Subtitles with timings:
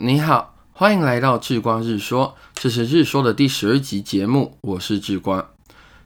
[0.00, 5.44] 你好，欢迎来到智光日说，这是日说的第十二集节目，我是智光。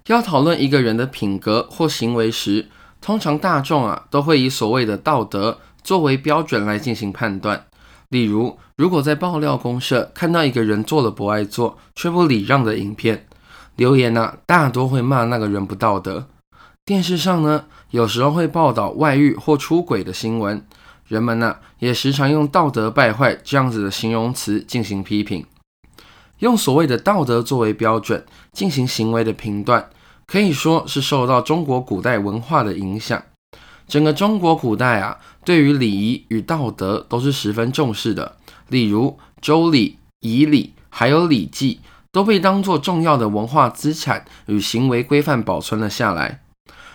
[0.07, 2.71] 要讨论一个人的品格或行为时，
[3.03, 7.67] 通常大众啊都会以所谓的道德作为标准来进行判断。
[8.09, 13.27] 例如，如果在爆料公社看到一个人做了不爱做却不礼让的影片，
[13.77, 16.29] 留言呢大多会骂那个人不道德。
[16.87, 20.67] 电视上呢有时候会报道外遇或出轨的新闻。
[21.13, 25.45] 人们呢，也时常用道德败坏这样子的形容词进行批评，
[26.39, 29.91] 用所谓的道德作为标准进行行为的评断，
[30.27, 33.23] 可以说是受到中国古代文化的影响。
[33.87, 38.37] 整个中国古代啊，对于礼仪与道德都是十分重视的。
[38.69, 39.09] 例如
[39.43, 46.42] 《周礼》《仪礼》还有《礼记》，都被当作重要的文化资产与行为规范保存了下来。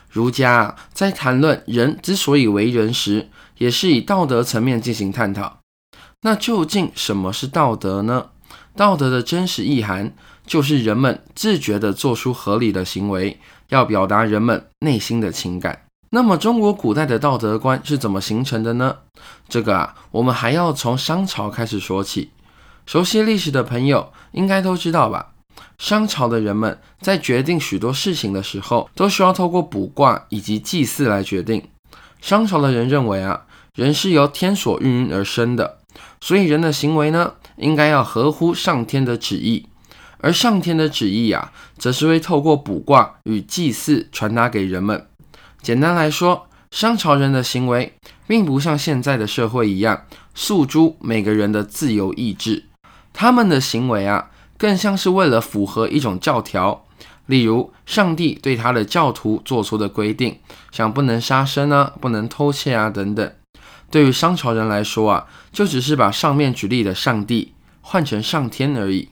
[0.10, 5.60] 儒家在谈论人之所以为人时，也是以道德层面进行探讨。
[6.22, 8.28] 那究竟什么是道德呢？
[8.76, 10.14] 道德的真实意涵
[10.46, 15.84] 就是人们自觉地做出合理的行为，要表达人们内心的情感。
[16.12, 18.98] 那么中国古代的道德观是怎么形成的呢？
[19.50, 22.32] 这个啊，我们还要从商朝开始说起。
[22.86, 25.34] 熟悉历史的朋友应该都知道吧？
[25.78, 31.64] 商朝的人们在决定许多事情的时候，都需要透过卜卦以及祭祀来决定。
[32.22, 35.78] 商朝的人认为啊，人是由天所孕育而生的，
[36.20, 39.68] 所以人的行为呢，应该要合乎上天的旨意。
[40.20, 45.06] 而上天的旨意啊，则是会透过卜卦与祭祀传达给人们。
[45.62, 47.94] 简单来说，商朝人的行为
[48.26, 52.66] 并不像现在的社会一样诉诸每个人的自由意志，
[53.14, 56.84] 他们的行为啊，更像是为了符合一种教条。
[57.28, 60.40] 例如，上帝对他的教徒做出的规定，
[60.72, 63.32] 像不能杀生啊、不能偷窃啊等等，
[63.92, 69.10] 对于商朝人来说啊，就只是把上面举例的上帝换成上天而已。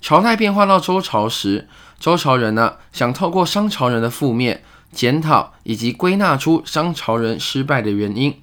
[0.00, 1.68] 朝代变化到周朝时，
[2.00, 8.34] 周朝人呢想透过商朝人的覆灭，检讨以及归纳出商朝人失败的原因。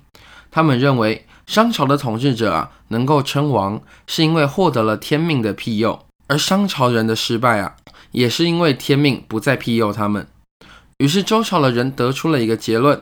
[0.52, 7.76] 他们认为，商朝的统治者啊能够称王，是因为获得了天命的庇佑，而商朝人的失败啊。
[8.12, 10.26] 也是因为天命不再庇佑他们，
[11.00, 13.02] 于是周朝的人得出了一个结论，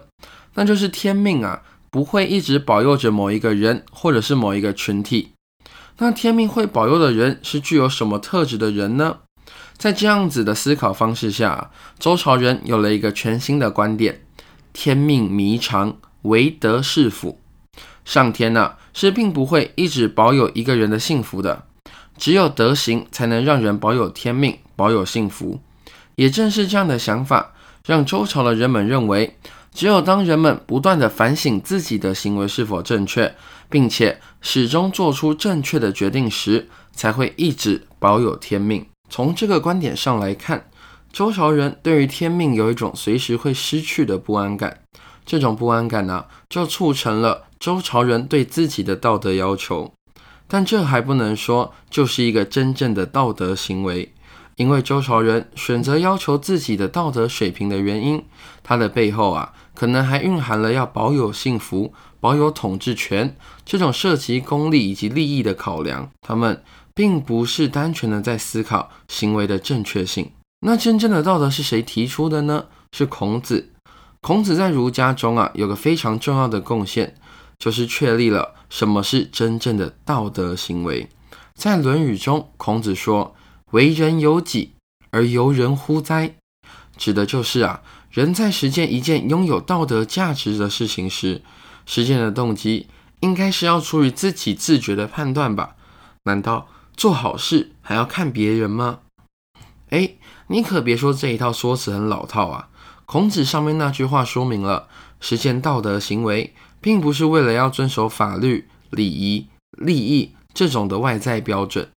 [0.56, 5.34] 那就是天命啊不会一直保佑着某一个人或者是某一个群体。
[6.00, 9.18] 那天命会保佑的人是具有什么特质的人呢？
[9.78, 11.70] 在这样子的思考方式下，
[12.00, 14.24] 周朝人有了一个全新的观点：
[14.72, 17.40] 天命弥长，唯德是辅。
[18.04, 21.68] 上天呢是并不会一直保有一个人的幸福的，
[22.18, 24.58] 只有德行才能让人保有天命。
[24.76, 25.60] 保有幸福，
[26.16, 27.54] 也正是这样的想法，
[27.86, 29.38] 让周朝的人们认为，
[29.72, 33.36] 只有当人们不断的反省自己的行为是否正确，
[33.70, 38.84] 并且始终做出正确的决定时，才会一直保有天命。
[39.12, 40.68] 从这个观点上来看，
[41.12, 44.80] 周朝人对于天命有一种随时会失去的不安感，
[45.24, 49.94] 这种不安感呢，就促成了周朝人对自己的道德要求。
[50.54, 54.14] 但这还不能说就是一个真正的道德行为。
[54.58, 58.24] 因为周朝人选择要求自己的道德水平的原因，
[58.62, 66.12] 它的背后啊，可能还蕴含了要保有幸福、保有统治权这种涉及功利以及利益的考量。
[66.22, 66.62] 他们
[66.94, 70.30] 并不是单纯的在思考行为的正确性。
[70.64, 72.66] 那真正的道德是谁提出的呢？
[72.92, 73.72] 是孔子。
[74.22, 77.16] 孔子在儒家中啊，有个非常重要的贡献，
[77.64, 81.08] 就是确立了什么是真正的道德行为。
[81.54, 83.38] 在《论语》中，孔子说。
[83.72, 84.74] 为人由己
[85.12, 86.36] 而由人乎哉？
[86.98, 87.82] 指的就是啊，
[88.12, 91.42] 人在实践一件拥有道德价值的事情时，
[91.86, 92.88] 实践的动机
[93.22, 95.76] 应该是要出于自己自觉的判断吧？
[96.26, 99.00] 难道做好事还要看别人吗？
[99.90, 100.16] 哎，
[100.48, 102.68] 你可别说这一套说辞很老套啊！
[103.06, 104.90] 孔子上面那句话说明了，
[105.22, 111.90] 实践道德行为，并不是为了要遵守法律、礼仪、利益这种的外在标准。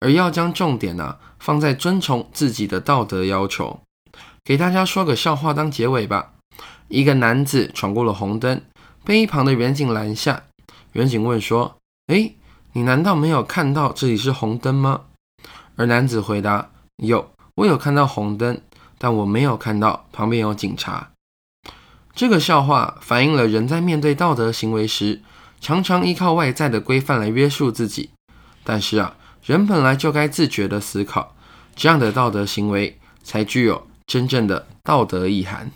[0.00, 3.80] 而要将重点呢放在遵从自己的道德要求。
[4.42, 6.32] 给大家说个笑话当结尾吧。
[6.88, 8.60] 一个男子闯过了红灯，
[9.04, 10.42] 被一旁的远景拦下。
[10.94, 11.76] 远景问说
[12.12, 12.32] ：“哎，
[12.72, 15.02] 你难道没有看到这里是红灯吗？”
[15.76, 18.60] 而男子回答：“有，我有看到红灯，
[18.98, 21.11] 但我没有看到旁边有警察。”
[22.14, 25.20] 这个笑话反映了人在面对道德行为时，
[25.60, 28.10] 常常依靠外在的规范来约束自己。
[28.64, 29.16] 但是啊。
[29.44, 31.34] 人本来就该自觉的思考，
[31.74, 35.72] 这样的道德行为才具有真正的道德意涵。